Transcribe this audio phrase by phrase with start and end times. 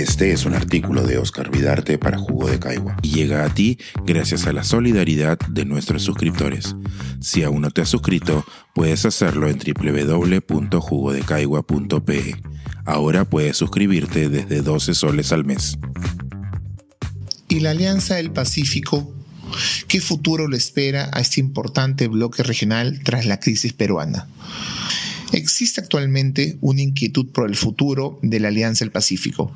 [0.00, 3.76] Este es un artículo de Oscar Vidarte para Jugo de Caigua y llega a ti
[4.06, 6.74] gracias a la solidaridad de nuestros suscriptores.
[7.20, 12.42] Si aún no te has suscrito, puedes hacerlo en www.jugodecaigua.pe.
[12.86, 15.76] Ahora puedes suscribirte desde 12 soles al mes.
[17.48, 19.12] ¿Y la Alianza del Pacífico?
[19.86, 24.26] ¿Qué futuro le espera a este importante bloque regional tras la crisis peruana?
[25.32, 29.52] Existe actualmente una inquietud por el futuro de la Alianza del Pacífico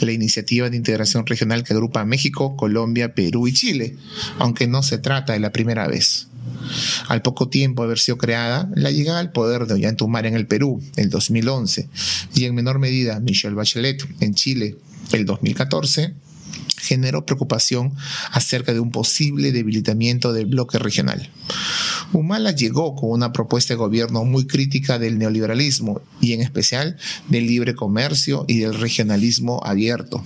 [0.00, 3.96] la iniciativa de integración regional que agrupa a México, Colombia, Perú y Chile,
[4.38, 6.28] aunque no se trata de la primera vez.
[7.08, 10.46] Al poco tiempo de haber sido creada, la llegada al poder de Ollantumare en el
[10.46, 11.88] Perú, el 2011,
[12.34, 14.76] y en menor medida Michelle Bachelet en Chile,
[15.12, 16.14] el 2014,
[16.84, 17.94] generó preocupación
[18.30, 21.30] acerca de un posible debilitamiento del bloque regional.
[22.12, 26.96] Humala llegó con una propuesta de gobierno muy crítica del neoliberalismo y en especial
[27.28, 30.24] del libre comercio y del regionalismo abierto.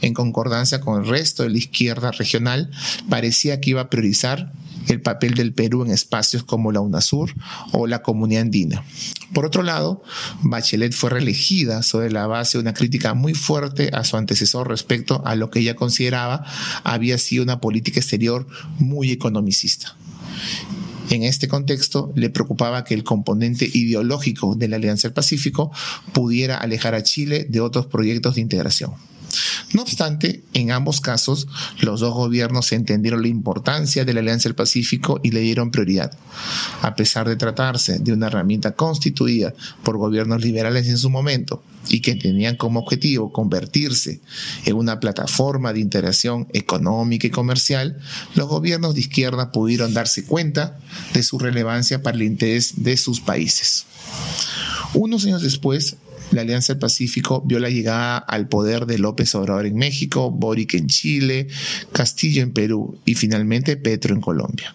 [0.00, 2.70] En concordancia con el resto de la izquierda regional,
[3.08, 4.52] parecía que iba a priorizar
[4.88, 7.34] el papel del Perú en espacios como la UNASUR
[7.72, 8.84] o la Comunidad Andina.
[9.32, 10.02] Por otro lado,
[10.42, 15.22] Bachelet fue reelegida sobre la base de una crítica muy fuerte a su antecesor respecto
[15.26, 16.44] a lo que ella consideraba
[16.84, 18.46] había sido una política exterior
[18.78, 19.96] muy economicista.
[21.10, 25.72] En este contexto, le preocupaba que el componente ideológico de la Alianza del Pacífico
[26.12, 28.92] pudiera alejar a Chile de otros proyectos de integración.
[29.74, 31.46] No obstante, en ambos casos,
[31.80, 36.16] los dos gobiernos entendieron la importancia de la Alianza del Pacífico y le dieron prioridad.
[36.80, 39.52] A pesar de tratarse de una herramienta constituida
[39.82, 44.20] por gobiernos liberales en su momento y que tenían como objetivo convertirse
[44.64, 47.98] en una plataforma de integración económica y comercial,
[48.34, 50.78] los gobiernos de izquierda pudieron darse cuenta
[51.12, 53.84] de su relevancia para el interés de sus países.
[54.94, 55.96] Unos años después,
[56.32, 60.74] la Alianza del Pacífico vio la llegada al poder de López Obrador en México, Boric
[60.74, 61.48] en Chile,
[61.92, 64.74] Castillo en Perú y finalmente Petro en Colombia.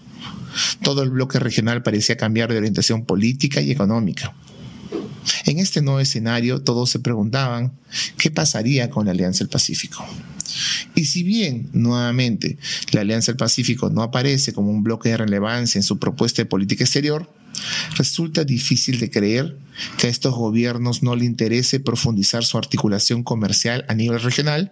[0.81, 4.34] Todo el bloque regional parecía cambiar de orientación política y económica.
[5.46, 7.74] En este nuevo escenario todos se preguntaban
[8.18, 10.06] qué pasaría con la Alianza del Pacífico.
[10.96, 12.58] Y si bien, nuevamente,
[12.91, 16.46] la Alianza del Pacífico no aparece como un bloque de relevancia en su propuesta de
[16.46, 17.30] política exterior,
[17.98, 19.58] resulta difícil de creer
[19.98, 24.72] que a estos gobiernos no le interese profundizar su articulación comercial a nivel regional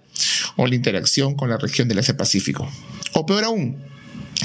[0.57, 2.67] o la interacción con la región del Asia-Pacífico.
[3.13, 3.77] O peor aún,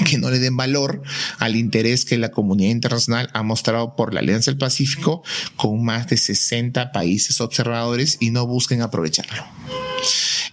[0.05, 1.01] que no le den valor
[1.39, 5.23] al interés que la comunidad internacional ha mostrado por la Alianza del Pacífico
[5.55, 9.43] con más de 60 países observadores y no busquen aprovecharlo.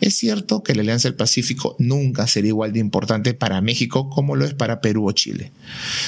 [0.01, 4.37] Es cierto que la Alianza del Pacífico nunca será igual de importante para México como
[4.37, 5.53] lo es para Perú o Chile.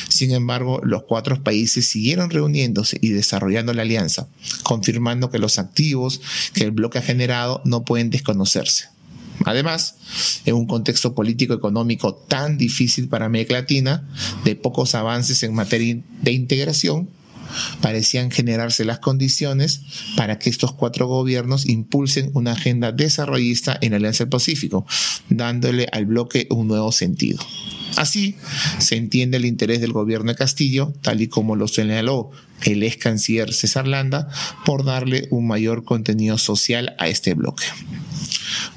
[0.09, 4.29] Sin embargo, los cuatro países siguieron reuniéndose y desarrollando la alianza,
[4.63, 6.21] confirmando que los activos
[6.53, 8.96] que el bloque ha generado no pueden desconocerse.
[9.45, 9.97] Además,
[10.45, 14.09] en un contexto político-económico tan difícil para América Latina,
[14.45, 17.09] de pocos avances en materia de integración,
[17.81, 19.81] parecían generarse las condiciones
[20.17, 24.87] para que estos cuatro gobiernos impulsen una agenda desarrollista en la Alianza del Pacífico,
[25.29, 27.39] dándole al bloque un nuevo sentido.
[27.97, 28.37] Así
[28.79, 32.31] se entiende el interés del gobierno de Castillo, tal y como lo señaló
[32.65, 34.29] el ex canciller César Landa,
[34.65, 37.65] por darle un mayor contenido social a este bloque.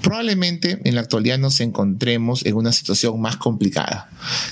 [0.02, 4.10] Probablemente en la actualidad nos encontremos en una situación más complicada.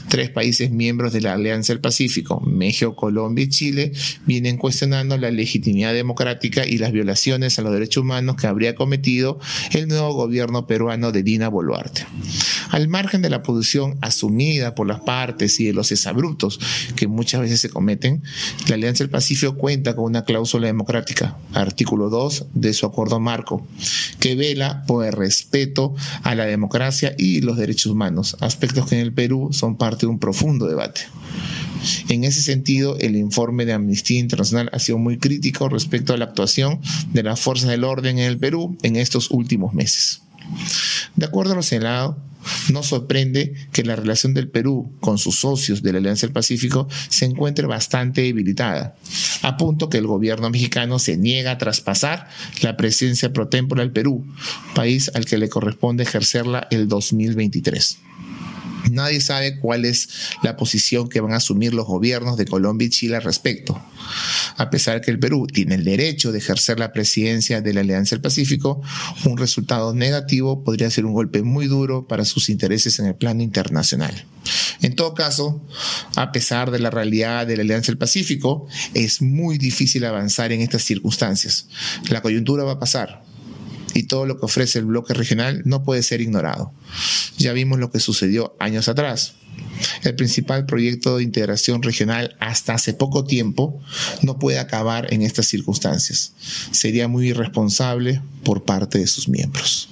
[0.09, 3.91] Tres países miembros de la Alianza del Pacífico, México, Colombia y Chile,
[4.25, 9.39] vienen cuestionando la legitimidad democrática y las violaciones a los derechos humanos que habría cometido
[9.71, 12.05] el nuevo gobierno peruano de Dina Boluarte.
[12.69, 16.59] Al margen de la posición asumida por las partes y de los exabruptos
[16.95, 18.23] que muchas veces se cometen,
[18.67, 23.65] la Alianza del Pacífico cuenta con una cláusula democrática, artículo 2 de su acuerdo marco,
[24.19, 29.01] que vela por el respeto a la democracia y los derechos humanos, aspectos que en
[29.01, 31.01] el Perú son parte de un profundo debate.
[32.09, 36.25] En ese sentido, el informe de Amnistía Internacional ha sido muy crítico respecto a la
[36.25, 36.79] actuación
[37.13, 40.21] de las fuerzas del orden en el Perú en estos últimos meses.
[41.15, 42.17] De acuerdo a lo señalado,
[42.71, 46.87] no sorprende que la relación del Perú con sus socios de la Alianza del Pacífico
[47.09, 48.95] se encuentre bastante debilitada,
[49.41, 52.27] a punto que el gobierno mexicano se niega a traspasar
[52.61, 54.25] la presencia pro tempore al Perú,
[54.75, 57.99] país al que le corresponde ejercerla el 2023.
[58.91, 60.09] Nadie sabe cuál es
[60.43, 63.81] la posición que van a asumir los gobiernos de Colombia y Chile al respecto.
[64.57, 68.15] A pesar que el Perú tiene el derecho de ejercer la presidencia de la Alianza
[68.15, 68.81] del Pacífico,
[69.25, 73.43] un resultado negativo podría ser un golpe muy duro para sus intereses en el plano
[73.43, 74.25] internacional.
[74.81, 75.61] En todo caso,
[76.15, 80.61] a pesar de la realidad de la Alianza del Pacífico, es muy difícil avanzar en
[80.61, 81.67] estas circunstancias.
[82.09, 83.23] La coyuntura va a pasar,
[83.97, 86.71] y todo lo que ofrece el bloque regional no puede ser ignorado.
[87.37, 89.33] Ya vimos lo que sucedió años atrás.
[90.03, 93.81] El principal proyecto de integración regional hasta hace poco tiempo
[94.21, 96.33] no puede acabar en estas circunstancias.
[96.69, 99.89] Sería muy irresponsable por parte de sus miembros.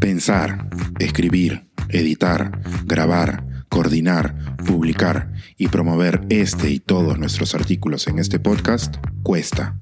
[0.00, 8.38] Pensar, escribir, editar, grabar, coordinar, publicar y promover este y todos nuestros artículos en este
[8.38, 9.81] podcast cuesta